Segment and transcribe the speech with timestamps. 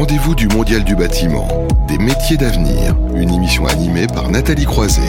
[0.00, 1.46] rendez-vous du Mondial du bâtiment,
[1.86, 5.02] des métiers d'avenir, une émission animée par Nathalie Croiset.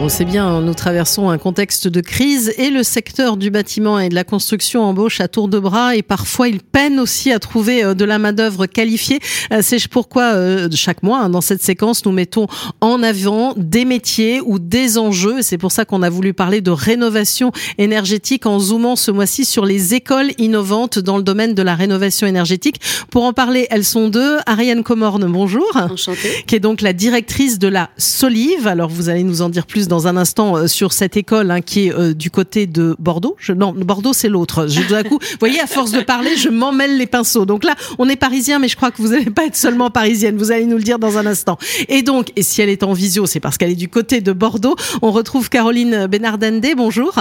[0.00, 4.08] On sait bien, nous traversons un contexte de crise et le secteur du bâtiment et
[4.08, 7.84] de la construction embauche à tour de bras et parfois il peine aussi à trouver
[7.84, 9.20] euh, de la main-d'œuvre qualifiée.
[9.52, 12.48] Euh, c'est pourquoi euh, chaque mois, hein, dans cette séquence, nous mettons
[12.80, 15.42] en avant des métiers ou des enjeux.
[15.42, 19.64] C'est pour ça qu'on a voulu parler de rénovation énergétique en zoomant ce mois-ci sur
[19.64, 22.80] les écoles innovantes dans le domaine de la rénovation énergétique.
[23.10, 24.38] Pour en parler, elles sont deux.
[24.46, 25.70] Ariane Comorne, bonjour.
[25.76, 26.44] Enchantée.
[26.48, 28.66] Qui est donc la directrice de la Solive.
[28.66, 31.60] Alors vous allez nous en dire plus dans un instant euh, sur cette école hein,
[31.60, 33.36] qui est euh, du côté de Bordeaux.
[33.38, 34.66] Je, non, Bordeaux c'est l'autre.
[35.08, 37.46] Coup, vous voyez, à force de parler, je m'emmêle les pinceaux.
[37.46, 40.36] Donc là, on est parisien, mais je crois que vous n'allez pas être seulement parisienne.
[40.36, 41.58] Vous allez nous le dire dans un instant.
[41.88, 44.32] Et donc, et si elle est en visio, c'est parce qu'elle est du côté de
[44.32, 44.76] Bordeaux.
[45.02, 46.66] On retrouve Caroline Benardende.
[46.76, 47.14] Bonjour.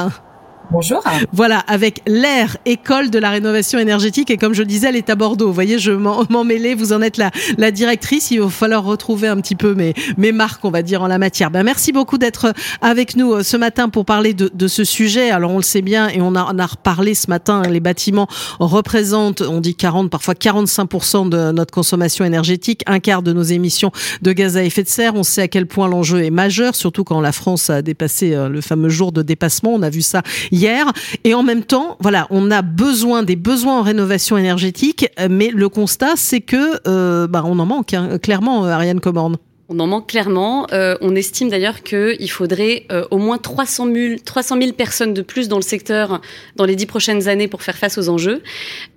[0.72, 1.04] Bonjour.
[1.32, 4.32] Voilà, avec l'air école de la rénovation énergétique.
[4.32, 5.48] Et comme je le disais, elle est à Bordeaux.
[5.48, 5.92] Vous voyez, je
[6.30, 6.74] m'en mêlais.
[6.74, 8.32] Vous en êtes la, la directrice.
[8.32, 11.18] Il va falloir retrouver un petit peu mes, mes marques, on va dire, en la
[11.18, 11.52] matière.
[11.52, 15.30] Ben, merci beaucoup d'être avec nous euh, ce matin pour parler de, de ce sujet.
[15.30, 17.62] Alors, on le sait bien et on a, a reparlé ce matin.
[17.64, 18.28] Les bâtiments
[18.60, 23.92] représentent, on dit 40, parfois 45% de notre consommation énergétique, un quart de nos émissions
[24.22, 25.16] de gaz à effet de serre.
[25.16, 28.50] On sait à quel point l'enjeu est majeur, surtout quand la France a dépassé euh,
[28.50, 29.74] le fameux jour de dépassement.
[29.74, 30.24] On a vu ça
[30.54, 30.92] hier.
[31.24, 35.68] Et en même temps, voilà, on a besoin des besoins en rénovation énergétique, mais le
[35.68, 39.38] constat, c'est que euh, bah, on en manque, hein, clairement, Ariane Comorne.
[39.80, 40.68] On manque clairement.
[40.72, 45.22] Euh, on estime d'ailleurs qu'il faudrait euh, au moins 300 000, 300 000 personnes de
[45.22, 46.22] plus dans le secteur
[46.56, 48.42] dans les dix prochaines années pour faire face aux enjeux.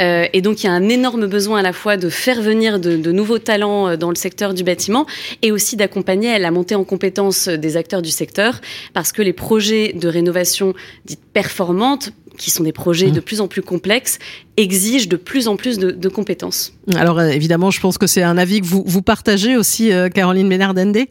[0.02, 2.78] Euh, et donc il y a un énorme besoin à la fois de faire venir
[2.78, 5.06] de, nouveaux talents dans le secteur du bâtiment
[5.42, 8.60] et aussi d'accompagner la montée en compétences des acteurs du secteur
[8.92, 13.48] parce que les projets de rénovation dites performantes qui sont des projets de plus en
[13.48, 14.18] plus complexes,
[14.56, 16.72] exigent de plus en plus de, de compétences.
[16.94, 20.08] Alors euh, évidemment, je pense que c'est un avis que vous, vous partagez aussi, euh,
[20.08, 21.06] Caroline Ménard-Dende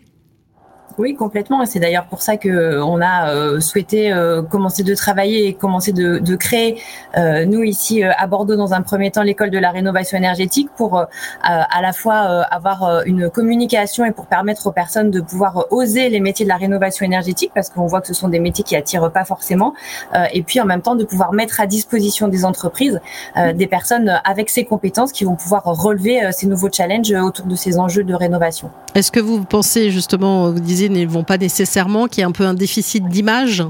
[0.97, 1.61] oui, complètement.
[1.61, 5.47] Et c'est d'ailleurs pour ça que euh, on a euh, souhaité euh, commencer de travailler
[5.47, 6.81] et commencer de, créer,
[7.47, 10.99] nous ici à Bordeaux, dans un premier temps, l'école de la rénovation énergétique pour
[11.43, 16.19] à la fois avoir une communication et pour permettre aux personnes de pouvoir oser les
[16.19, 19.11] métiers de la rénovation énergétique, parce qu'on voit que ce sont des métiers qui attirent
[19.11, 19.73] pas forcément,
[20.33, 22.99] et puis en même temps de pouvoir mettre à disposition des entreprises
[23.53, 27.79] des personnes avec ces compétences qui vont pouvoir relever ces nouveaux challenges autour de ces
[27.79, 28.69] enjeux de rénovation.
[28.93, 32.31] Est-ce que vous pensez justement, vous disiez ne vont pas nécessairement, qu'il y a un
[32.31, 33.63] peu un déficit d'image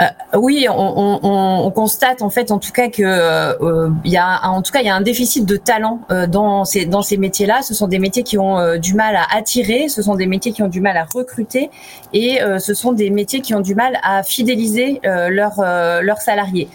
[0.00, 0.04] euh,
[0.36, 4.40] oui, on, on, on, constate en fait, en tout cas que euh, il y a,
[4.82, 7.62] y a un déficit de talent euh, dans ces métiers-là.
[7.62, 10.52] Ce sont des métiers qui ont euh, du mal à attirer, ce sont des métiers
[10.52, 11.70] qui ont du mal à recruter,
[12.12, 16.68] et euh, ce sont des métiers qui ont du mal à fidéliser leurs salariés.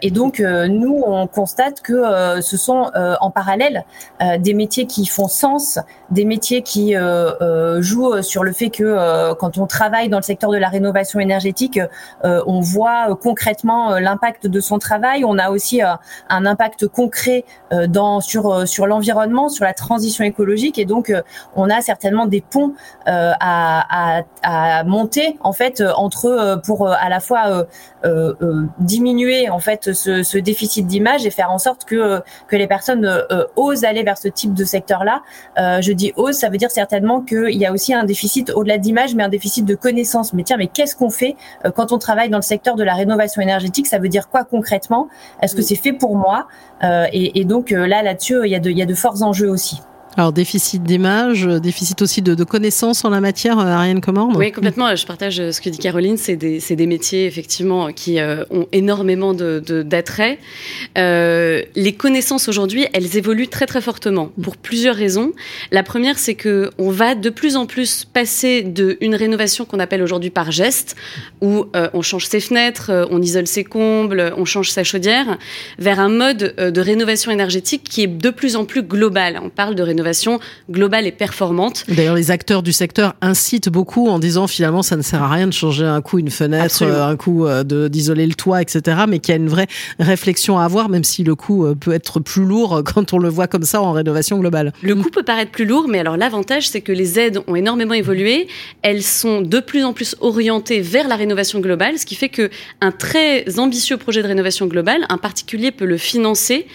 [0.00, 3.84] Et donc, nous, on constate que ce sont en parallèle
[4.38, 5.78] des métiers qui font sens,
[6.10, 6.94] des métiers qui
[7.78, 11.80] jouent sur le fait que quand on travaille dans le secteur de la rénovation énergétique,
[12.22, 15.24] on voit euh, concrètement euh, l'impact de son travail.
[15.24, 15.94] On a aussi euh,
[16.28, 17.44] un impact concret
[18.20, 21.12] sur l'environnement, sur la transition écologique, et donc
[21.56, 22.74] on a certainement des ponts
[23.06, 24.22] à,
[24.84, 27.66] monter en fait entre pour à la fois
[28.04, 28.34] euh,
[28.78, 33.04] diminuer en fait ce, ce déficit d'image et faire en sorte que que les personnes
[33.04, 35.22] euh, osent aller vers ce type de secteur-là.
[35.58, 38.78] Euh, je dis osent, ça veut dire certainement qu'il y a aussi un déficit au-delà
[38.78, 40.32] d'image, mais un déficit de connaissances.
[40.32, 41.36] Mais tiens, mais qu'est-ce qu'on fait
[41.74, 45.08] quand on travaille dans le secteur de la rénovation énergétique, ça veut dire quoi concrètement?
[45.40, 46.48] Est-ce que c'est fait pour moi?
[46.84, 49.22] Euh, et, et, donc là, là-dessus, il y, a de, il y a de forts
[49.22, 49.80] enjeux aussi.
[50.16, 54.52] Alors déficit d'image, déficit aussi de, de, connaissances en la matière, euh, Ariane Commande Oui,
[54.52, 54.94] complètement.
[54.94, 56.18] Je partage ce que dit Caroline.
[56.18, 60.38] C'est des, métiers effectivement qui euh, ont énormément d'attrait.
[60.94, 65.32] De, euh, les connaissances aujourd'hui, elles évoluent très très fortement pour plusieurs raisons.
[65.70, 70.02] La première, c'est que on va de plus en plus passer d'une rénovation qu'on appelle
[70.02, 70.94] aujourd'hui par geste,
[71.40, 75.38] où euh, on change ses fenêtres, euh, on isole ses combles, on change sa chaudière,
[75.78, 79.40] vers un mode de rénovation énergétique qui est de plus en plus global.
[79.42, 80.40] On parle de rénovation rénovation
[80.70, 81.84] globale et performante.
[81.88, 85.46] D'ailleurs, les acteurs du secteur incitent beaucoup en disant finalement ça ne sert à rien
[85.46, 87.06] de changer un coup une fenêtre, Absolument.
[87.06, 89.02] un coup euh, d'isoler le toit, etc.
[89.08, 89.68] Mais qu'il y a une vraie
[90.00, 93.28] réflexion à avoir, même si le coût euh, peut être plus lourd quand on le
[93.28, 94.72] voit comme ça en rénovation globale.
[94.82, 97.94] Le coût peut paraître plus lourd, mais alors l'avantage c'est que les aides ont énormément
[97.94, 98.48] évolué.
[98.82, 102.50] Elles sont de plus en plus orientées vers la rénovation globale, ce qui fait que
[102.80, 106.66] un très ambitieux projet de rénovation globale, un particulier peut le financer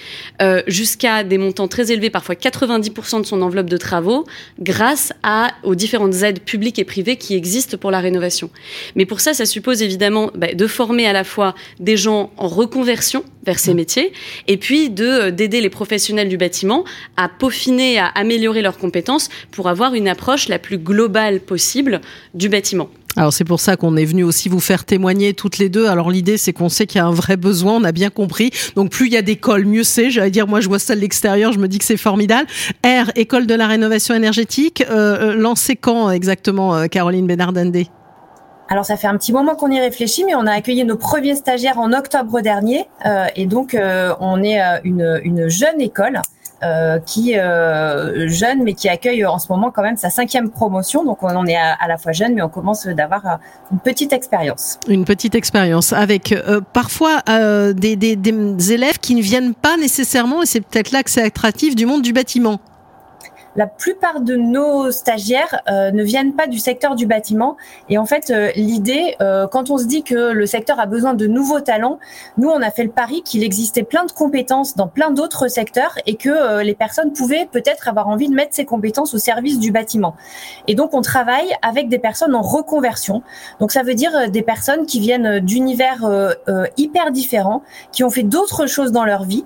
[0.41, 4.25] euh, jusqu'à des montants très élevés, parfois 90% de son enveloppe de travaux
[4.59, 8.49] grâce à, aux différentes aides publiques et privées qui existent pour la rénovation.
[8.95, 12.47] Mais pour ça, ça suppose évidemment bah, de former à la fois des gens en
[12.47, 13.77] reconversion vers ces mmh.
[13.77, 14.13] métiers
[14.47, 16.83] et puis de euh, d'aider les professionnels du bâtiment
[17.15, 22.01] à peaufiner, à améliorer leurs compétences pour avoir une approche la plus globale possible
[22.33, 22.89] du bâtiment.
[23.17, 25.87] Alors c'est pour ça qu'on est venu aussi vous faire témoigner toutes les deux.
[25.87, 28.51] Alors l'idée c'est qu'on sait qu'il y a un vrai besoin, on a bien compris.
[28.75, 30.11] Donc plus il y a d'écoles, mieux c'est.
[30.11, 32.47] J'allais dire moi je vois ça de l'extérieur, je me dis que c'est formidable.
[32.85, 37.87] R, école de la rénovation énergétique, euh, euh lancé quand exactement euh, Caroline Benardendé
[38.69, 41.35] alors ça fait un petit moment qu'on y réfléchit, mais on a accueilli nos premiers
[41.35, 43.77] stagiaires en octobre dernier, euh, et donc
[44.19, 46.21] on est euh, une, une, jeune école
[46.63, 51.03] euh, qui jeune, mais qui accueille en ce moment quand même sa cinquième promotion.
[51.03, 53.39] Donc on, est à, la fois jeune, mais on commence d'avoir
[53.71, 54.79] une petite expérience.
[54.87, 56.35] Une petite expérience avec
[56.73, 57.21] parfois
[57.73, 61.23] des, des, des élèves qui ne viennent pas nécessairement, et c'est peut-être là que c'est
[61.23, 62.59] attractif, du monde du bâtiment
[63.57, 67.57] la plupart de nos stagiaires euh, ne viennent pas du secteur du bâtiment.
[67.89, 71.15] Et en fait, euh, l'idée, euh, quand on se dit que le secteur a besoin
[71.15, 71.97] de nouveaux talents,
[72.37, 75.95] nous, on a fait le pari qu'il existait plein de compétences dans plein d'autres secteurs
[76.05, 79.71] et que les personnes pouvaient peut-être avoir envie de mettre ces compétences au service du
[79.71, 80.15] bâtiment.
[80.67, 83.23] Et donc, on travaille avec des personnes en reconversion.
[83.59, 86.07] Donc, ça veut dire des personnes qui viennent d'univers
[86.77, 89.45] hyper différents, qui ont fait d'autres choses dans leur vie,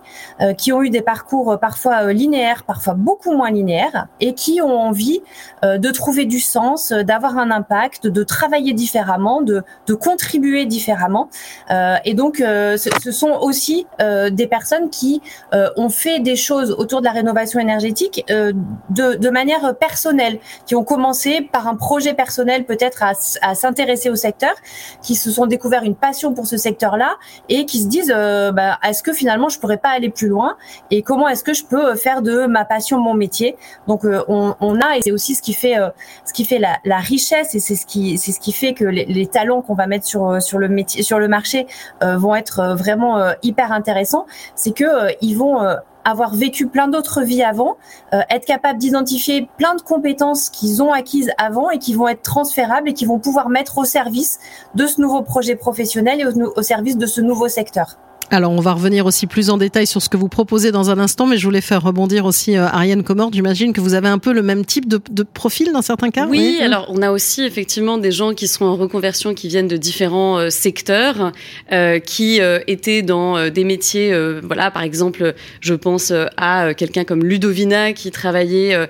[0.58, 5.22] qui ont eu des parcours parfois linéaires, parfois beaucoup moins linéaires et qui ont envie
[5.64, 9.64] euh, de trouver du sens, euh, d'avoir un impact, de travailler différemment, de,
[9.94, 11.30] contribuer différemment.
[11.70, 15.22] Euh, et donc, ce, sont aussi des personnes qui
[15.52, 21.42] ont fait des choses autour de la rénovation énergétique de, manière personnelle, qui ont commencé
[21.42, 24.54] par un projet personnel peut-être à, s'intéresser au secteur,
[25.02, 27.18] qui se sont découverts une passion pour ce secteur-là
[27.50, 28.16] et qui se disent
[28.54, 30.56] bah, est-ce que finalement je pourrais pas aller plus loin
[30.90, 33.58] et comment est-ce que je peux faire de ma passion mon métier
[33.88, 35.90] donc euh, on, a et c'est aussi ce qui fait euh,
[36.26, 39.28] ce qui fait la, richesse et c'est ce qui c'est ce qui fait que les,
[39.28, 41.68] talents qu'on va mettre sur euh, sur le métier sur le marché
[42.02, 44.26] vont être vraiment hyper intéressants.
[44.56, 44.86] C'est que
[45.22, 45.60] ils vont
[46.04, 47.78] avoir vécu plein d'autres vies avant,
[48.12, 52.90] être capable d'identifier plein de compétences qu'ils ont acquises avant et qui vont être transférables
[52.90, 54.40] et qui vont pouvoir mettre au service
[54.76, 57.98] de ce nouveau projet professionnel et au service de ce nouveau secteur.
[58.34, 61.00] Alors, on va revenir aussi plus en détail sur ce que vous proposez dans un
[61.00, 63.30] instant, mais je voulais faire rebondir aussi euh, Ariane Comor.
[63.34, 66.28] J'imagine que vous avez un peu le même type de, de profil dans certains cas.
[66.28, 69.76] Oui, alors on a aussi effectivement des gens qui sont en reconversion, qui viennent de
[69.76, 71.34] différents euh, secteurs,
[71.74, 77.94] euh, qui étaient dans des métiers, voilà, par exemple, je pense à quelqu'un comme Ludovina
[77.94, 78.88] qui travaillait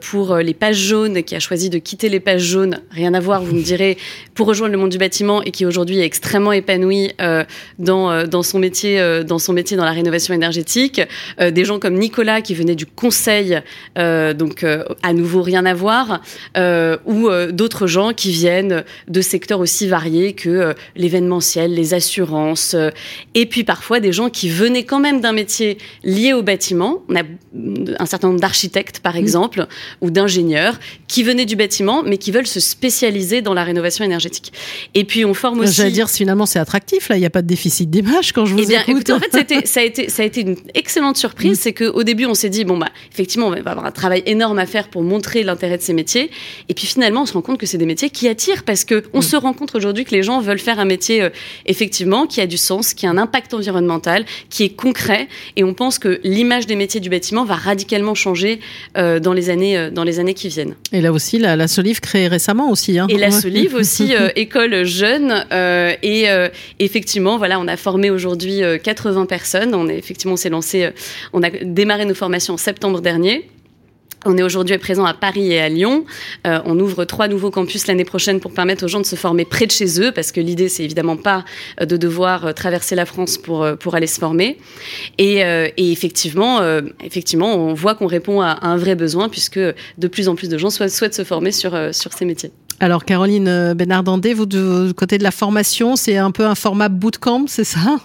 [0.00, 3.42] pour les pages jaunes, qui a choisi de quitter les pages jaunes, rien à voir,
[3.42, 3.96] vous me direz,
[4.34, 7.12] pour rejoindre le monde du bâtiment et qui aujourd'hui est extrêmement épanoui
[7.78, 11.00] dans dans son métier, euh, dans son métier dans la rénovation énergétique.
[11.40, 13.60] Euh, des gens comme Nicolas qui venait du conseil,
[13.98, 14.64] euh, donc
[15.02, 16.22] à nouveau rien à voir,
[17.06, 22.76] ou d'autres gens qui viennent de secteurs aussi variés que l'événementiel, les assurances,
[23.34, 27.02] et puis parfois des gens qui venaient quand même d'un métier lié au bâtiment.
[27.08, 27.22] On a
[27.98, 29.66] un certain nombre d'architectes, par exemple,
[30.00, 30.78] ou d'ingénieurs
[31.08, 34.52] qui venaient du bâtiment, mais qui veulent se spécialiser dans la rénovation énergétique.
[34.94, 35.74] Et puis on forme aussi.
[35.74, 38.53] J'allais dire finalement c'est attractif là, il n'y a pas de déficit d'image quand je
[38.54, 39.10] vous eh bien, écoute.
[39.10, 41.58] en fait, ça a été, ça a été une excellente surprise.
[41.58, 41.60] Mm.
[41.60, 44.58] C'est qu'au début, on s'est dit, bon, bah, effectivement, on va avoir un travail énorme
[44.58, 46.30] à faire pour montrer l'intérêt de ces métiers.
[46.68, 49.04] Et puis finalement, on se rend compte que c'est des métiers qui attirent parce que
[49.12, 49.22] on mm.
[49.22, 51.30] se rend compte aujourd'hui que les gens veulent faire un métier, euh,
[51.66, 55.28] effectivement, qui a du sens, qui a un impact environnemental, qui est concret.
[55.56, 58.60] Et on pense que l'image des métiers du bâtiment va radicalement changer
[58.96, 60.74] euh, dans, les années, euh, dans les années qui viennent.
[60.92, 62.98] Et là aussi, la, la Solive créée récemment aussi.
[62.98, 63.06] Hein.
[63.08, 65.44] Et la Solive aussi, école jeune.
[66.02, 66.26] et
[66.78, 68.43] effectivement, voilà, on a formé aujourd'hui
[68.82, 69.74] 80 euh, personnes.
[69.74, 70.90] On est effectivement, s'est lancé, euh,
[71.32, 73.48] on a démarré nos formations en septembre dernier.
[74.26, 76.06] On est aujourd'hui présent à Paris et à Lyon.
[76.46, 79.44] Euh, on ouvre trois nouveaux campus l'année prochaine pour permettre aux gens de se former
[79.44, 81.44] près de chez eux, parce que l'idée, c'est évidemment pas
[81.78, 84.56] de devoir traverser la France pour, pour aller se former.
[85.18, 85.42] Et,
[85.76, 86.62] effectivement,
[87.02, 90.56] effectivement, on voit qu'on répond à, un vrai besoin, puisque de plus en plus de
[90.56, 92.50] gens souhaitent, se former sur, sur ces métiers.
[92.80, 97.44] Alors Caroline Benardandé, vous de côté de la formation, c'est un peu un format bootcamp,
[97.46, 97.98] c'est ça?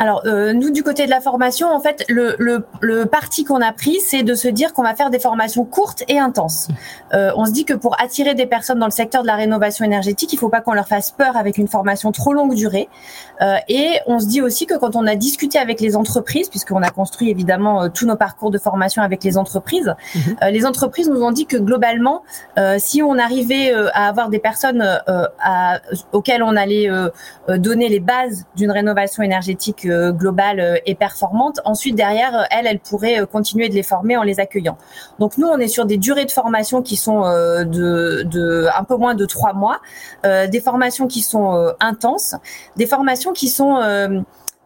[0.00, 3.60] Alors, euh, nous, du côté de la formation, en fait, le, le, le parti qu'on
[3.60, 6.68] a pris, c'est de se dire qu'on va faire des formations courtes et intenses.
[7.12, 9.84] Euh, on se dit que pour attirer des personnes dans le secteur de la rénovation
[9.84, 12.88] énergétique, il faut pas qu'on leur fasse peur avec une formation trop longue durée.
[13.42, 16.82] Euh, et on se dit aussi que quand on a discuté avec les entreprises, puisqu'on
[16.82, 19.94] a construit évidemment euh, tous nos parcours de formation avec les entreprises,
[20.42, 22.22] euh, les entreprises nous ont dit que globalement,
[22.58, 24.82] euh, si on arrivait à avoir des personnes
[25.40, 25.80] à,
[26.12, 26.88] auxquelles on allait
[27.48, 31.60] donner les bases d'une rénovation énergétique globale et performante.
[31.64, 34.76] Ensuite, derrière, elles, elles pourraient continuer de les former en les accueillant.
[35.18, 38.96] Donc nous, on est sur des durées de formation qui sont de, de un peu
[38.96, 39.80] moins de trois mois,
[40.24, 42.34] des formations qui sont intenses,
[42.76, 43.80] des formations qui sont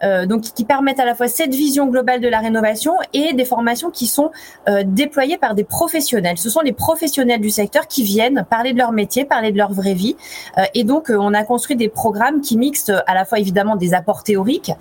[0.05, 3.45] euh, donc qui permettent à la fois cette vision globale de la rénovation et des
[3.45, 4.31] formations qui sont
[4.69, 6.39] euh, déployées par des professionnels.
[6.39, 9.73] Ce sont les professionnels du secteur qui viennent parler de leur métier, parler de leur
[9.73, 10.17] vraie vie.
[10.59, 13.95] Euh, et donc, on a construit des programmes qui mixent à la fois évidemment des
[13.95, 14.73] apports théoriques,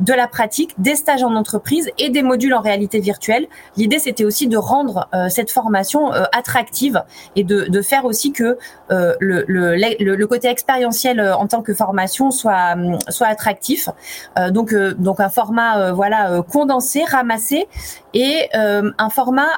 [0.00, 3.46] de la pratique, des stages en entreprise et des modules en réalité virtuelle.
[3.76, 7.02] L'idée, c'était aussi de rendre cette formation attractive
[7.36, 8.58] et de, faire aussi que
[8.90, 12.74] le, le, côté expérientiel en tant que formation soit,
[13.08, 13.88] soit attractif.
[14.50, 17.66] donc, donc euh, donc un format euh, voilà euh, condensé, ramassé
[18.14, 19.48] et un format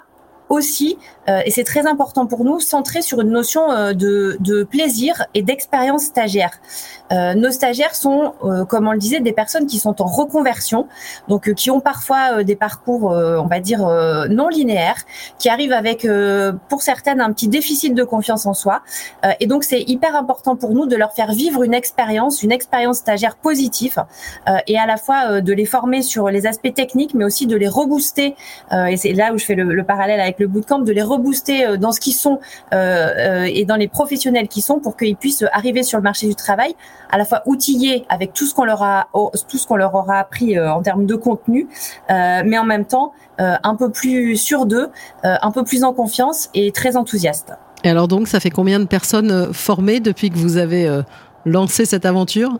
[0.48, 5.42] aussi, et c'est très important pour nous, centré sur une notion de, de plaisir et
[5.42, 6.60] d'expérience stagiaire.
[7.12, 10.88] Euh, nos stagiaires sont, euh, comme on le disait, des personnes qui sont en reconversion,
[11.28, 13.80] donc euh, qui ont parfois des parcours, on va dire,
[14.30, 15.02] non linéaires,
[15.38, 16.06] qui arrivent avec,
[16.68, 18.82] pour certaines, un petit déficit de confiance en soi.
[19.40, 22.98] et donc, c'est hyper important pour nous de leur faire vivre une expérience, une expérience
[22.98, 24.04] stagiaire positive,
[24.66, 27.68] et à la fois de les former sur les aspects techniques, mais aussi de les
[27.68, 28.34] rebooster.
[28.72, 31.78] et c'est là où je fais le, le, parallèle avec le bootcamp, de les rebooster
[31.78, 32.40] dans ce qu'ils sont
[32.72, 36.74] et dans les professionnels qui sont pour qu'ils puissent arriver sur le marché du travail
[37.10, 39.08] à la fois outillés avec tout ce qu'on leur a
[39.48, 41.68] tout ce qu'on leur aura appris euh, en termes de contenu,
[42.10, 44.88] euh, mais en même temps euh, un peu plus sûr d'eux,
[45.22, 47.52] un peu plus en confiance et très enthousiaste.
[47.82, 50.88] Et alors donc, ça fait combien de personnes formées depuis que vous avez
[51.44, 52.58] lancé cette aventure?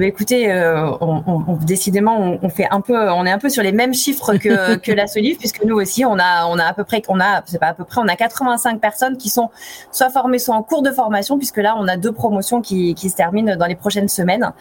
[0.00, 3.62] Eh écoutez, euh, on, on, décidément, on, fait un peu, on est un peu sur
[3.62, 6.72] les mêmes chiffres que, que la Solive, puisque nous aussi, on a, on a à
[6.72, 9.50] peu près, on a, c'est pas à peu près, on a 85 personnes qui sont
[9.92, 13.10] soit formées, soit en cours de formation, puisque là, on a deux promotions qui, qui
[13.10, 14.52] se terminent dans les prochaines semaines,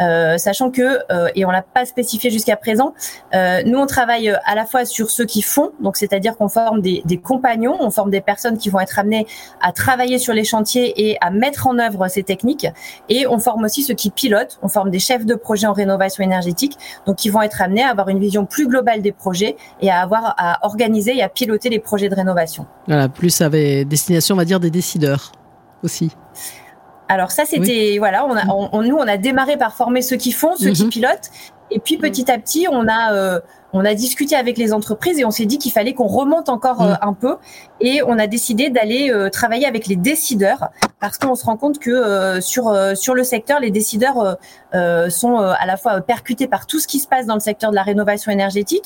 [0.00, 2.94] euh, sachant que, euh, et on l'a pas spécifié jusqu'à présent,
[3.34, 6.80] euh, nous, on travaille à la fois sur ceux qui font, donc c'est-à-dire qu'on forme
[6.80, 9.26] des, des compagnons, on forme des personnes qui vont être amenées
[9.60, 12.66] à travailler sur les chantiers et à mettre en œuvre ces techniques,
[13.08, 16.78] et on forme aussi ceux qui pilotent forme des chefs de projet en rénovation énergétique,
[17.06, 20.00] donc qui vont être amenés à avoir une vision plus globale des projets et à
[20.00, 22.66] avoir à organiser et à piloter les projets de rénovation.
[22.86, 25.32] Voilà, plus avec destination, on va dire, des décideurs
[25.82, 26.10] aussi.
[27.08, 28.44] Alors ça, c'était voilà, on a,
[28.84, 30.90] nous on a démarré par former ceux qui font, ceux qui mhm.
[30.90, 31.30] pilotent,
[31.72, 33.40] et puis petit à petit on a euh,
[33.72, 36.82] on a discuté avec les entreprises et on s'est dit qu'il fallait qu'on remonte encore
[36.82, 36.98] euh, mm.
[37.02, 37.36] un peu
[37.80, 40.70] et on a décidé d'aller euh, travailler avec les décideurs
[41.00, 44.38] parce qu'on se rend compte que euh, sur sur le secteur les décideurs
[45.08, 47.74] sont à la fois percutés par tout ce qui se passe dans le secteur de
[47.74, 48.84] la rénovation énergétique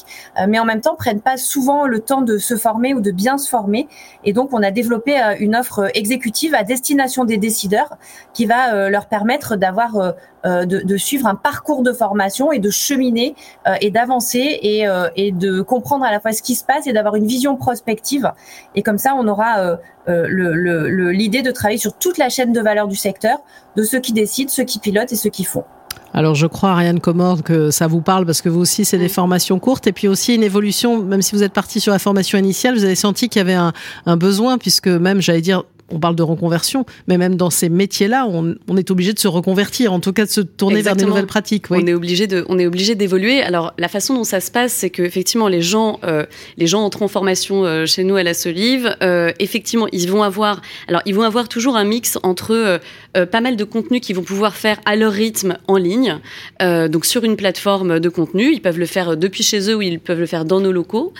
[0.49, 3.37] mais en même temps prennent pas souvent le temps de se former ou de bien
[3.37, 3.87] se former
[4.25, 7.99] et donc on a développé une offre exécutive à destination des décideurs
[8.33, 13.35] qui va leur permettre d'avoir de, de, suivre un parcours de formation et de cheminer
[13.81, 16.93] et d'avancer et euh, et, de comprendre à la fois ce qui se passe et
[16.93, 18.31] d'avoir une vision prospective.
[18.85, 19.77] Comme ça, on aura euh,
[20.09, 23.39] euh, l'idée de travailler sur toute la chaîne de valeur du secteur,
[23.77, 25.65] de ceux qui décident, ceux qui pilotent et ceux qui font.
[26.13, 29.09] Alors je crois, Ariane Comor, que ça vous parle parce que vous aussi, c'est des
[29.09, 32.39] formations courtes et puis aussi une évolution, même si vous êtes parti sur la formation
[32.39, 33.73] initiale, vous avez senti qu'il y avait un,
[34.07, 38.27] un besoin, puisque même, j'allais dire, on parle de reconversion, mais même dans ces métiers-là,
[38.27, 41.27] on, est obligé de se reconvertir, en tout cas de se tourner vers des nouvelles
[41.27, 41.71] pratiques.
[41.71, 43.43] On est obligé de, on est obligé d'évoluer.
[43.43, 46.25] Alors la façon dont ça se passe, c'est que effectivement les gens, euh,
[46.57, 48.97] les gens entrent en formation euh, chez nous à la Solive.
[49.03, 52.81] Euh, effectivement, ils vont avoir, alors ils vont avoir toujours un mix entre
[53.31, 56.19] pas mal de contenus qu'ils vont pouvoir faire à leur rythme en ligne,
[56.61, 58.53] donc sur une plateforme de contenu.
[58.53, 61.13] Ils peuvent le faire depuis chez eux ou ils peuvent le faire dans nos locaux.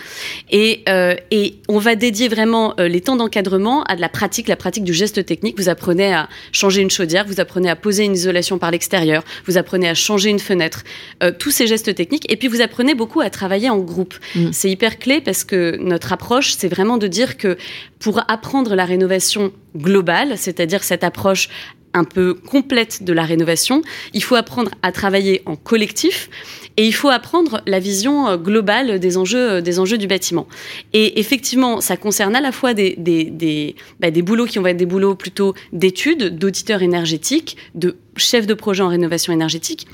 [0.51, 0.83] Et,
[1.31, 4.93] et on va dédier vraiment les temps d'encadrement à de la pratique, la pratique du
[4.93, 5.57] geste technique.
[5.57, 9.57] Vous apprenez à changer une chaudière, vous apprenez à poser une isolation par l'extérieur, vous
[9.57, 10.83] apprenez à changer une fenêtre,
[11.23, 12.31] euh, tous ces gestes techniques.
[12.31, 14.15] Et puis vous apprenez beaucoup à travailler en groupe.
[14.35, 14.51] Mm.
[14.51, 17.57] C'est hyper clé parce que notre approche, c'est vraiment de dire que
[17.99, 21.49] pour apprendre la rénovation globale, c'est-à-dire cette approche
[21.95, 23.81] un peu complète de la rénovation,
[24.13, 26.29] il faut apprendre à travailler en collectif
[26.77, 30.45] et il faut apprendre la vision euh, globale des enjeux, euh, des enjeux du bâtiment.
[30.93, 34.85] Et effectivement, ça concerne à la fois des, bah, des boulots qui vont être des
[34.85, 39.87] boulots plutôt d'études, d'auditeurs énergétiques, de chefs de projet en rénovation énergétique,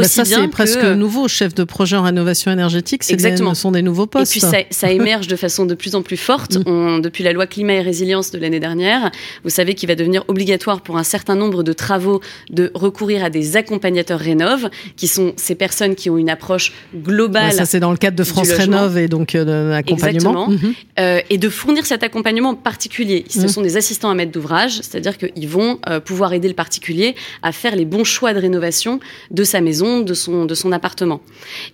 [0.00, 1.28] bah, ça, c'est presque nouveau.
[1.28, 3.54] Chef de projet en rénovation énergétique, c'est Exactement.
[3.54, 4.32] ce sont des nouveaux postes.
[4.32, 6.56] Et puis, ça, ça émerge de façon de plus en plus forte.
[6.56, 6.62] Mm.
[6.66, 9.10] On, depuis la loi climat et résilience de l'année dernière,
[9.44, 13.30] vous savez qu'il va devenir obligatoire pour un certain nombre de travaux de recourir à
[13.30, 17.52] des accompagnateurs Rénov, qui sont ces personnes qui ont une approche globale.
[17.52, 20.50] ça, c'est dans le cadre de France Rénov et donc euh, de l'accompagnement.
[20.50, 20.74] Mm-hmm.
[20.98, 23.24] Euh, et de fournir cet accompagnement particulier.
[23.28, 23.48] Ce mm.
[23.48, 27.52] sont des assistants à maître d'ouvrage, c'est-à-dire qu'ils vont euh, pouvoir aider le particulier à
[27.52, 29.00] faire les bons choix de rénovation
[29.30, 31.20] de sa maison de son, de son appartement.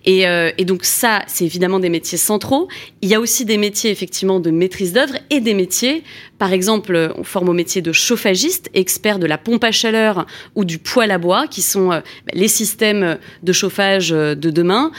[0.05, 0.23] Et,
[0.57, 2.67] et donc ça, c'est évidemment des métiers centraux.
[3.01, 6.03] Il y a aussi des métiers effectivement de maîtrise d'œuvre et des métiers,
[6.43, 10.65] par exemple, on forme au métier de chauffagiste, expert de la pompe à chaleur ou
[10.65, 14.91] du poêle à bois, qui sont bah, les systèmes de chauffage de demain,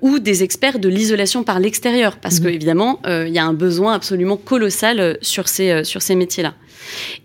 [0.00, 2.44] ou des experts de l'isolation par l'extérieur, parce mmh.
[2.44, 6.54] que évidemment, il y a un besoin absolument colossal sur ces, sur ces métiers-là.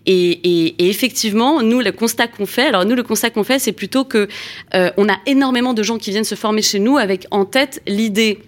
[0.06, 4.04] Et, effectivement, nous, le constat qu'on fait, alors nous, le constat qu'on fait, c'est plutôt
[4.04, 4.28] que
[4.74, 7.82] euh, on a énormément de gens qui viennent se former chez nous avec en tête
[7.86, 8.40] l'idée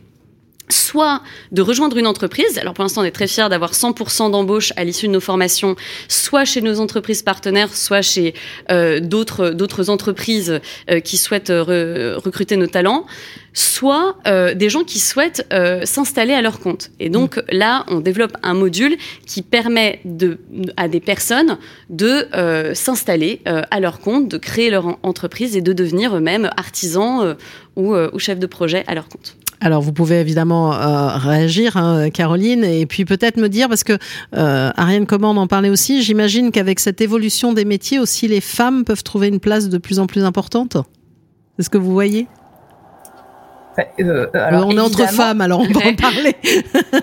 [0.70, 1.22] soit
[1.52, 2.58] de rejoindre une entreprise.
[2.58, 5.76] Alors pour l'instant, on est très fiers d'avoir 100% d'embauche à l'issue de nos formations,
[6.08, 8.34] soit chez nos entreprises partenaires, soit chez
[8.70, 10.60] euh, d'autres d'autres entreprises
[10.90, 13.06] euh, qui souhaitent recruter nos talents,
[13.52, 15.46] soit euh, des gens qui souhaitent
[15.84, 16.90] s'installer à leur compte.
[17.00, 17.42] Et donc mmh.
[17.50, 18.96] là, on développe un module
[19.26, 20.38] qui permet de,
[20.76, 21.58] à des personnes
[21.90, 22.26] de
[22.74, 27.36] s'installer à leur compte, de créer leur entreprise et de devenir eux-mêmes artisans
[27.76, 29.37] ou, ou chefs de projet à leur compte.
[29.60, 33.98] Alors vous pouvez évidemment euh, réagir, hein, Caroline, et puis peut-être me dire, parce que
[34.36, 38.84] euh, Ariane Commande en parlait aussi, j'imagine qu'avec cette évolution des métiers aussi, les femmes
[38.84, 40.76] peuvent trouver une place de plus en plus importante.
[41.56, 42.28] C'est ce que vous voyez?
[44.00, 46.34] Euh, alors, on est entre femmes, alors on va en parler.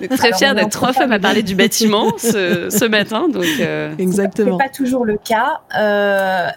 [0.18, 3.30] très fière d'être trois femmes à parler du bâtiment ce, ce matin.
[3.30, 3.46] Donc
[3.98, 4.58] Exactement.
[4.58, 5.62] C'est pas toujours le cas.
[5.78, 6.50] Euh,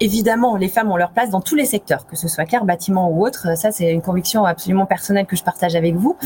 [0.00, 3.10] évidemment, les femmes ont leur place dans tous les secteurs, que ce soit clair, bâtiment
[3.10, 3.56] ou autre.
[3.56, 6.16] Ça, c'est une conviction absolument personnelle que je partage avec vous.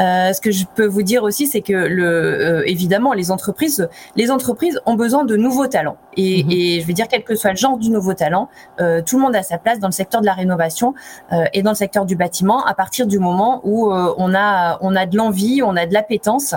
[0.00, 3.88] Euh, ce que je peux vous dire aussi, c'est que le, euh, évidemment, les entreprises,
[4.16, 5.96] les entreprises ont besoin de nouveaux talents.
[6.16, 6.50] Et, mhm.
[6.50, 8.48] et, je vais dire, quel que soit le genre du nouveau talent,
[8.80, 10.94] euh, tout le monde a sa place dans le secteur de la rénovation
[11.32, 14.78] euh, et dans le secteur du bâtiment à partir du moment où euh, on a,
[14.80, 16.54] on a de l'envie, on a de l'appétence.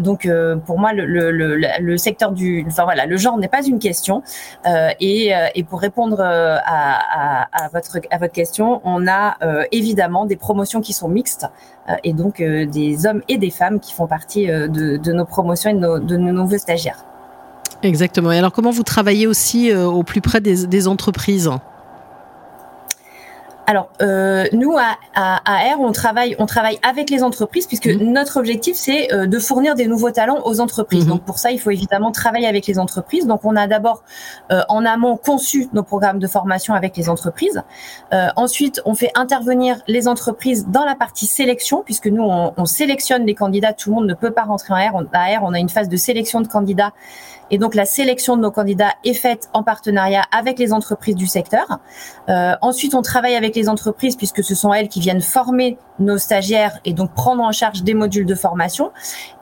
[0.00, 0.28] donc,
[0.64, 3.78] pour moi, le, le, le, le, secteur du, enfin voilà, le genre n'est pas une
[3.78, 4.22] question.
[5.00, 10.36] et, et pour répondre euh, à, votre, à votre question, on a euh, évidemment des
[10.36, 11.46] promotions qui sont mixtes
[11.88, 15.74] euh, et donc des hommes et des femmes qui font partie de, nos promotions et
[15.74, 17.04] de nos, nouveaux stagiaires.
[17.82, 18.32] Exactement.
[18.32, 21.50] Et alors, comment vous travaillez aussi au plus près des entreprises?
[23.66, 28.12] Alors, euh, nous, à, à, R, on travaille, on travaille avec les entreprises puisque mhm.
[28.12, 31.04] notre objectif, c'est euh, de fournir des nouveaux talents aux entreprises.
[31.04, 31.10] Mhm.
[31.10, 33.26] Donc, pour ça, il faut évidemment travailler avec les entreprises.
[33.26, 34.04] Donc, on a d'abord,
[34.52, 37.62] euh, en amont, conçu nos programmes de formation avec les entreprises.
[38.14, 42.66] Euh, ensuite, on fait intervenir les entreprises dans la partie sélection puisque nous, on, on
[42.66, 43.72] sélectionne les candidats.
[43.72, 45.02] Tout le monde ne peut pas rentrer en R.
[45.12, 46.92] à R, on a une phase de sélection de candidats
[47.50, 51.26] et donc la sélection de nos candidats est faite en partenariat avec les entreprises du
[51.26, 51.78] secteur.
[52.28, 56.18] Euh, ensuite, on travaille avec les entreprises puisque ce sont elles qui viennent former nos
[56.18, 58.92] stagiaires et donc prendre en charge des modules de formation.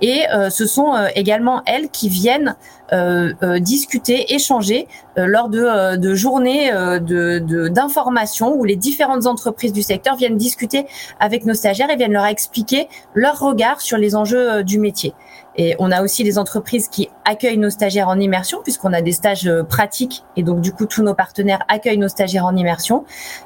[0.00, 2.56] Et euh, ce sont euh, également elles qui viennent
[2.92, 4.86] euh, euh discuter, échanger
[5.16, 10.86] lors de, de journées de d'information où les différentes entreprises du secteur viennent discuter
[11.20, 15.14] avec nos stagiaires et viennent leur expliquer leur regard sur les enjeux du métier.
[15.56, 19.12] Et on a aussi des entreprises qui accueillent nos stagiaires en immersion, puisqu'on a des
[19.12, 20.24] stages euh, pratiques.
[20.36, 23.04] Et donc, du coup, tous nos partenaires accueillent nos stagiaires en immersion.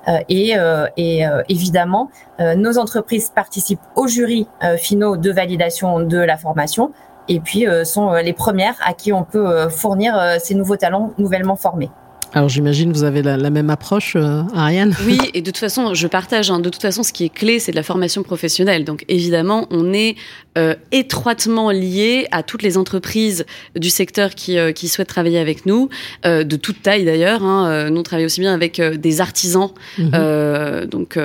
[0.08, 4.46] Euh, et, euh, et évidemment, nos entreprises participent aux jurys
[4.78, 6.92] finaux de validation de la formation.
[7.28, 11.90] Et puis, sont les premières à qui on peut fournir ces nouveaux talents nouvellement formés.
[12.34, 14.94] Alors j'imagine vous avez la, même approche, euh, Ariane.
[15.06, 16.50] Oui, et de toute façon, je partage.
[16.50, 18.84] Hein, de toute façon, ce qui est clé, c'est de la formation professionnelle.
[18.84, 20.16] Donc évidemment, on est
[20.58, 25.64] euh, étroitement lié à toutes les entreprises du secteur qui, euh, qui souhaitent travailler avec
[25.64, 25.88] nous,
[26.24, 27.42] de toute taille d'ailleurs.
[27.42, 27.90] Hein.
[27.90, 30.86] Nous, on travaille aussi bien avec des artisans, mhm.
[30.86, 31.18] donc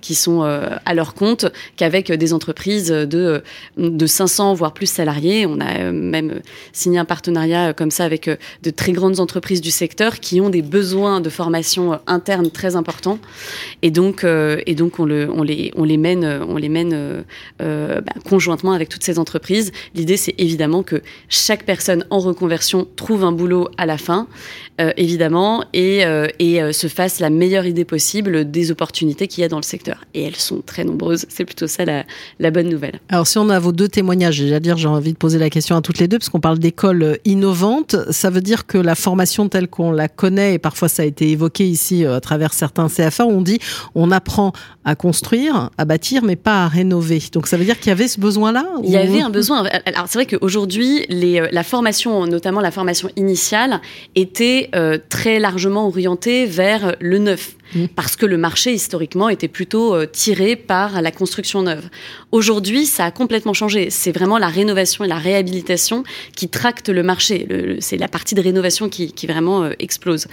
[0.00, 3.42] qui sont à leur compte, qu'avec des entreprises de
[3.76, 5.46] de 500 voire plus salariés.
[5.46, 6.40] On a même
[6.72, 8.28] signé un partenariat comme ça avec
[8.62, 12.76] de très grandes entreprises du secteur qui ont des besoins de formation euh, interne très
[12.76, 13.18] importants.
[13.82, 16.92] Et donc, euh, et donc on, le, on, les, on les mène, on les mène
[16.94, 19.72] euh, bah, conjointement avec toutes ces entreprises.
[19.94, 24.26] L'idée, c'est évidemment que chaque personne en reconversion trouve un boulot à la fin,
[24.96, 26.04] évidemment, et,
[26.38, 30.04] et se fasse la meilleure idée possible des opportunités qu'il y a dans le secteur.
[30.14, 31.26] Et elles sont très nombreuses.
[31.28, 33.00] C'est plutôt ça la, bonne nouvelle.
[33.08, 35.76] Alors, si on a vos deux témoignages, déjà dire, j'ai envie de poser la question
[35.76, 37.96] à toutes les deux, parce qu'on parle d'écoles innovantes.
[38.10, 41.30] Ça veut dire que la formation telle qu'on la connaît et parfois ça a été
[41.30, 43.58] évoqué ici euh, à travers certains CFA, on dit
[43.94, 44.52] on apprend
[44.84, 47.22] à construire, à bâtir, mais pas à rénover.
[47.32, 49.64] Donc ça veut dire qu'il y avait ce besoin-là Il y avait un besoin.
[49.86, 53.80] Alors c'est vrai qu'aujourd'hui, euh, la formation, notamment la formation initiale,
[54.14, 57.57] était euh, très largement orientée vers le neuf.
[57.74, 57.86] Mmh.
[57.94, 61.88] parce que le marché historiquement était plutôt tiré par la construction neuve.
[62.32, 63.90] Aujourd'hui, ça a complètement changé.
[63.90, 66.04] C'est vraiment la rénovation et la réhabilitation
[66.34, 67.46] qui tractent le marché.
[67.80, 70.26] C'est la partie de rénovation qui, qui vraiment explose.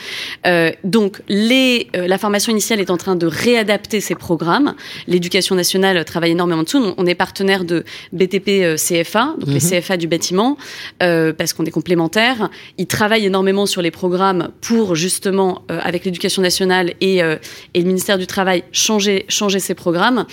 [0.84, 4.76] donc, les, la formation initiale est en train de réadapter ces programmes.
[5.08, 6.78] L'éducation nationale travaille énormément dessus.
[6.98, 9.82] On est partenaire de BTP CFA, donc les mmh.
[9.82, 10.58] CFA du bâtiment,
[11.00, 12.50] parce qu'on est complémentaires.
[12.78, 17.38] Ils travaillent énormément sur les programmes pour justement, euh, avec l'éducation nationale et, euh,
[17.74, 20.26] et, le ministère du Travail, changer, changer ces programmes.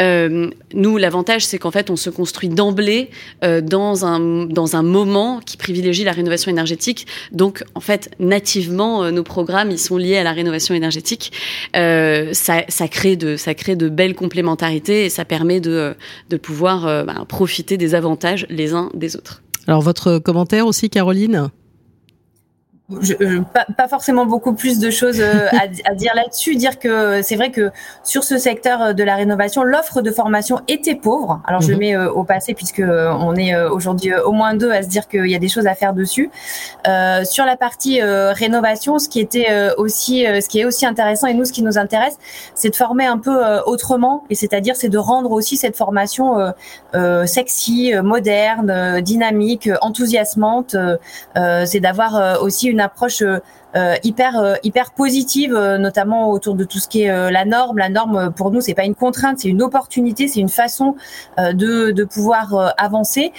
[0.00, 3.10] Euh, nous, l'avantage, c'est qu'en fait, on se construit d'emblée
[3.42, 7.06] dans, un, dans un moment qui privilégie la rénovation énergétique.
[7.32, 11.32] Donc, en fait, nativement, nos programmes, ils sont liés à la rénovation énergétique.
[11.74, 15.94] ça, ça, crée de, ça crée de belles complémentarités et ça permet de,
[16.30, 19.42] de pouvoir bah, profiter des avantages les uns des autres.
[19.66, 21.50] Alors votre commentaire aussi, Caroline?
[23.00, 26.54] Je, pas, pas, forcément beaucoup plus de choses euh, à, à dire là-dessus.
[26.54, 27.72] Dire que c'est vrai que
[28.04, 31.40] sur ce secteur euh, de la rénovation, l'offre de formation était pauvre.
[31.46, 31.80] Alors je le mhm.
[31.80, 35.26] mets euh, au passé puisque on est aujourd'hui au moins deux à se dire qu'il
[35.26, 36.30] y a des choses à faire dessus.
[36.86, 41.34] Euh, sur la partie rénovation, ce qui était aussi, ce qui est aussi intéressant et
[41.34, 42.16] nous ce qui nous intéresse,
[42.54, 46.36] c'est de former un peu autrement et c'est-à-dire c'est de rendre aussi cette formation
[47.26, 50.76] sexy, moderne, dynamique, enthousiasmante.
[51.34, 53.38] c'est d'avoir aussi une une approche euh,
[54.02, 57.78] hyper euh, hyper positive, euh, notamment autour de tout ce qui est la norme.
[57.78, 60.94] La norme pour nous c'est pas une contrainte, c'est une opportunité, c'est une façon
[61.38, 63.32] de, de pouvoir avancer.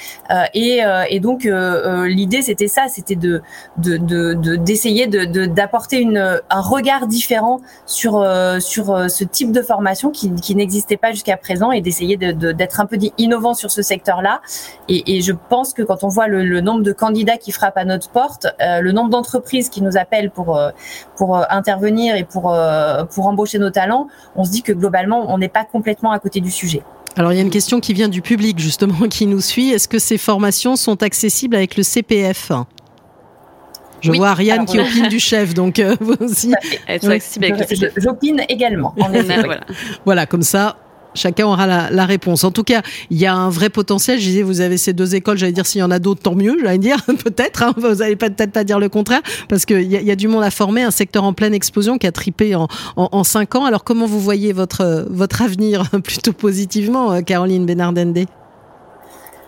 [0.54, 3.42] et, donc l'idée c'était ça, c'était de
[3.78, 8.26] d'essayer de, d'apporter une un regard différent sur
[8.60, 12.98] sur ce type de formation qui, n'existait pas jusqu'à présent et d'essayer d'être un peu
[13.18, 14.42] innovant sur ce secteur-là.
[14.90, 17.78] Et, et, je pense que quand on voit le, le, nombre de candidats qui frappent
[17.78, 20.72] à notre porte, le nombre d'entreprises qui nous appellent pour euh,
[21.16, 25.32] pour euh, intervenir et pour euh, pour embaucher nos talents, on se dit que globalement,
[25.32, 26.82] on n'est pas complètement à côté du sujet.
[27.16, 29.72] Alors il y a une question qui vient du public justement qui nous suit.
[29.72, 32.52] Est-ce que ces formations sont accessibles avec le CPF
[34.00, 36.54] je vois Ariane qui opine du chef, donc vous aussi.
[37.98, 38.94] J'opine également.
[38.96, 39.60] voilà.
[40.06, 40.78] voilà, comme ça,
[41.18, 42.44] chacun aura la, réponse.
[42.44, 44.20] En tout cas, il y a un vrai potentiel.
[44.20, 45.38] Je disais, vous avez ces deux écoles.
[45.38, 46.58] J'allais dire, s'il y en a d'autres, tant mieux.
[46.62, 47.64] J'allais dire, peut-être.
[47.64, 50.44] Hein, vous n'allez peut-être pas dire le contraire, parce qu'il y, y, a du monde
[50.44, 53.66] à former, un secteur en pleine explosion qui a tripé en, en, cinq ans.
[53.66, 58.28] Alors, comment vous voyez votre votre avenir plutôt positivement, euh, Caroline Benardende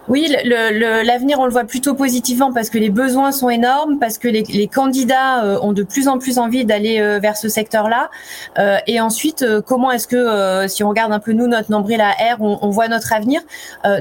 [0.09, 4.27] oui, l'avenir, on le voit plutôt positivement parce que les besoins sont énormes, parce que
[4.27, 8.09] les, candidats euh, ont de plus en plus envie d'aller euh, vers ce secteur-là.
[8.57, 12.09] Euh, et ensuite, comment est-ce que, si on regarde un peu nous, notre nombril à
[12.09, 13.41] R, on, voit notre avenir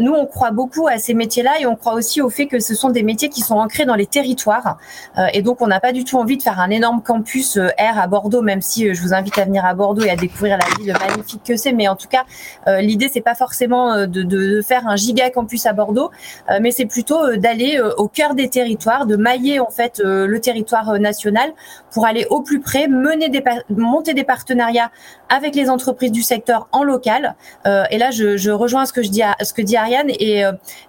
[0.00, 2.74] Nous, on croit beaucoup à ces métiers-là et on croit aussi au fait que ce
[2.74, 4.78] sont des métiers qui sont ancrés dans les territoires.
[5.34, 8.06] et donc, on n'a pas du tout envie de faire un énorme campus R à
[8.06, 10.94] Bordeaux, même si je vous invite à venir à Bordeaux et à découvrir la ville
[11.06, 11.72] magnifique que c'est.
[11.72, 12.24] Mais en tout cas,
[12.80, 17.22] l'idée, c'est pas forcément de faire un giga campus à Bordeaux euh, mais c'est plutôt
[17.22, 21.52] euh, d'aller euh, au cœur des territoires, de mailler en fait le territoire national
[21.92, 24.90] pour aller au plus près, mener des monter des partenariats
[25.28, 27.34] avec les entreprises du secteur en local.
[27.66, 29.00] et là, je, rejoins ce que
[29.62, 30.10] dit Ariane.
[30.10, 30.42] Et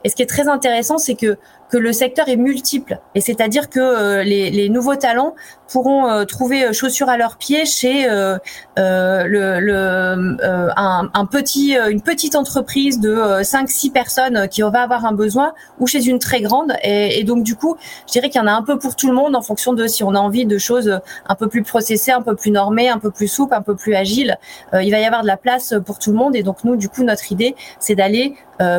[0.05, 1.37] ce qui est très intéressant, c'est que
[1.69, 2.99] que le secteur est multiple.
[3.15, 5.35] Et c'est-à-dire que euh, les, les, nouveaux talents
[5.71, 8.39] pourront euh, trouver euh, chaussures à leurs pieds chez le,
[9.27, 10.37] le
[10.75, 15.87] un, un, petit, une petite entreprise de 5-6 personnes qui va avoir un besoin ou
[15.87, 16.73] chez une très grande.
[16.83, 17.75] Et, et donc, du coup,
[18.07, 19.85] je dirais qu'il y en a un peu pour tout le monde en fonction de
[19.87, 22.99] si on a envie de choses un peu plus processées, un peu plus normées, un
[22.99, 24.37] peu plus souples, un peu plus agiles.
[24.73, 26.35] il va y avoir de la place pour tout le monde.
[26.35, 28.35] Et donc, nous, du coup, notre idée, c'est d'aller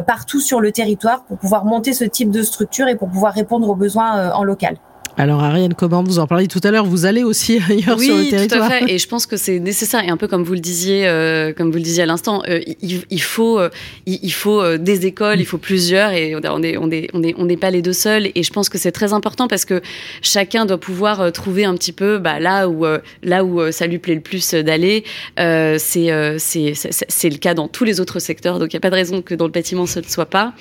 [0.06, 3.68] partout sur le territoire pour pouvoir monter ce type de structure et pour pouvoir répondre
[3.68, 4.76] aux besoins euh, en local.
[5.20, 8.30] Alors Ariane comment vous en parliez tout à l'heure, vous allez aussi ailleurs sur le
[8.30, 8.62] territoire.
[8.62, 8.94] Oui, tout à fait.
[8.94, 10.02] Et je pense que c'est nécessaire.
[10.02, 12.60] Et un peu comme vous le disiez, euh, comme vous le disiez à l'instant, euh,
[12.80, 13.68] il, faut, euh,
[14.06, 17.44] il, faut des écoles, il faut plusieurs, et on est, on est, on est, on
[17.44, 18.30] n'est pas les deux seuls.
[18.34, 19.82] Et je pense que c'est très important parce que
[20.22, 22.86] chacun doit pouvoir trouver un petit peu bah, là où,
[23.22, 25.04] là où ça lui plaît le plus d'aller.
[25.36, 28.58] c'est, c'est, c'est le cas dans tous les autres secteurs.
[28.58, 30.54] Donc il n'y a pas de raison que dans le bâtiment ce ne soit pas.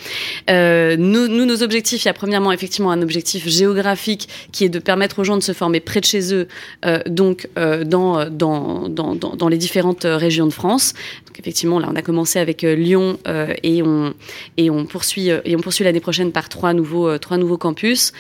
[0.50, 4.80] nous, nous, nos objectifs, il y a premièrement effectivement un objectif géographique qui est de
[4.80, 6.48] permettre aux gens de se former près de chez eux,
[6.86, 10.94] euh, donc euh, dans, dans, dans, dans, les différentes régions de France.
[11.28, 13.18] Donc effectivement, là, on a commencé avec euh, Lyon
[13.64, 14.14] et on
[14.58, 15.30] et on poursuit
[15.62, 18.14] poursuit l'année prochaine par trois nouveaux trois nouveaux campus.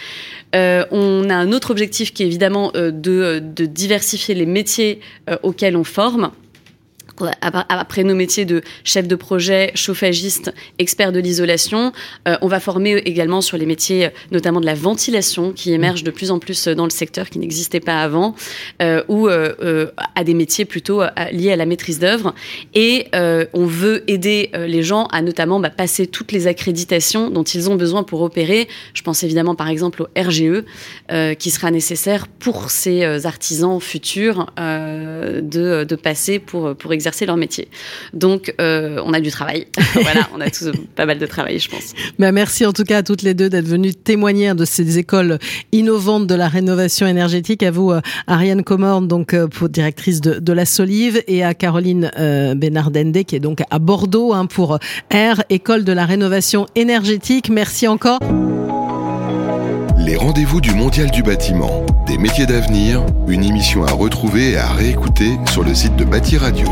[0.53, 2.91] on a un autre objectif qui est évidemment de,
[3.39, 4.99] de diversifier les métiers
[5.43, 6.31] auxquels on forme.
[7.69, 11.91] Après nos métiers de chef de projet, chauffagiste, expert de l'isolation,
[12.27, 16.03] euh, on va former également sur les métiers euh, notamment de la ventilation qui émergent
[16.03, 18.35] de plus en plus dans le secteur qui n'existait pas avant,
[18.81, 21.01] euh, ou à des métiers plutôt
[21.31, 22.33] liés à la maîtrise d'œuvre.
[22.73, 27.69] Et on veut aider les gens à notamment bah, passer toutes les accréditations dont ils
[27.69, 28.67] ont besoin pour opérer.
[28.93, 30.63] Je pense évidemment par exemple au RGE
[31.37, 37.67] qui sera nécessaire pour ces artisans futurs de, passer pour exercer leur métier.
[38.13, 39.67] Donc, euh, on a du travail.
[39.93, 41.93] voilà, on a tous pas mal de travail, je pense.
[42.17, 45.39] Bah, merci en tout cas à toutes les deux d'être venues témoigner de ces écoles
[45.71, 47.63] innovantes de la rénovation énergétique.
[47.63, 52.55] À vous, euh, Ariane Comorne, donc euh, directrice de, la Solive, et à Caroline euh,
[52.55, 54.79] Benardende, qui est donc à Bordeaux hein, pour
[55.11, 57.49] R, école de la rénovation énergétique.
[57.49, 58.19] Merci encore.
[60.09, 64.69] Les rendez-vous du Mondial du bâtiment, des métiers d'avenir, une émission à retrouver et à
[64.69, 66.67] réécouter sur le site de Bâti Radio.